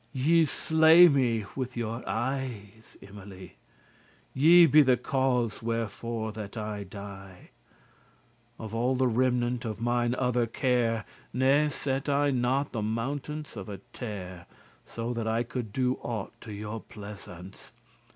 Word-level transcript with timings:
<31> 0.15 0.25
Ye 0.31 0.45
slay 0.45 1.07
me 1.07 1.45
with 1.55 1.77
your 1.77 2.01
eyen, 2.09 2.71
Emily; 3.03 3.53
Ye 4.33 4.65
be 4.65 4.81
the 4.81 4.97
cause 4.97 5.61
wherefore 5.61 6.31
that 6.31 6.57
I 6.57 6.83
die. 6.85 7.51
Of 8.57 8.73
all 8.73 8.95
the 8.95 9.05
remnant 9.05 9.63
of 9.63 9.79
mine 9.79 10.15
other 10.15 10.47
care 10.47 11.05
Ne 11.33 11.69
set 11.69 12.09
I 12.09 12.31
not 12.31 12.71
the 12.71 12.81
*mountance 12.81 13.55
of 13.55 13.69
a 13.69 13.77
tare*, 13.93 14.29
*value 14.31 14.31
of 14.31 14.39
a 14.39 14.43
straw* 14.43 14.55
So 15.05 15.13
that 15.13 15.27
I 15.27 15.43
could 15.43 15.71
do 15.71 15.99
aught 16.01 16.31
to 16.41 16.51
your 16.51 16.81
pleasance." 16.81 17.71